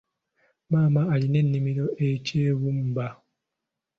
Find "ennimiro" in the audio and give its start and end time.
1.43-1.85